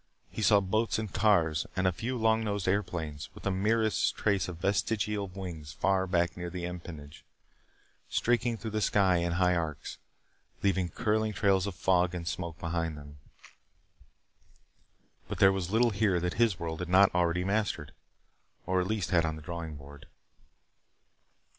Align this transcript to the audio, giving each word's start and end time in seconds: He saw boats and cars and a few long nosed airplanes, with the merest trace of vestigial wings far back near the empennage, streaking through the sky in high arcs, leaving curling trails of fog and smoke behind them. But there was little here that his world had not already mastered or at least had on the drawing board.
He 0.31 0.41
saw 0.41 0.61
boats 0.61 0.97
and 0.97 1.13
cars 1.13 1.67
and 1.75 1.85
a 1.85 1.91
few 1.91 2.17
long 2.17 2.43
nosed 2.43 2.67
airplanes, 2.67 3.29
with 3.35 3.43
the 3.43 3.51
merest 3.51 4.15
trace 4.15 4.47
of 4.47 4.57
vestigial 4.57 5.27
wings 5.27 5.73
far 5.73 6.07
back 6.07 6.35
near 6.35 6.49
the 6.49 6.63
empennage, 6.65 7.23
streaking 8.09 8.57
through 8.57 8.71
the 8.71 8.81
sky 8.81 9.17
in 9.17 9.33
high 9.33 9.53
arcs, 9.53 9.99
leaving 10.63 10.89
curling 10.89 11.33
trails 11.33 11.67
of 11.67 11.75
fog 11.75 12.15
and 12.15 12.27
smoke 12.27 12.57
behind 12.57 12.97
them. 12.97 13.19
But 15.27 15.37
there 15.37 15.53
was 15.53 15.69
little 15.69 15.91
here 15.91 16.19
that 16.19 16.33
his 16.33 16.57
world 16.59 16.79
had 16.79 16.89
not 16.89 17.13
already 17.13 17.43
mastered 17.43 17.91
or 18.65 18.81
at 18.81 18.87
least 18.87 19.11
had 19.11 19.23
on 19.23 19.35
the 19.35 19.41
drawing 19.43 19.75
board. 19.75 20.07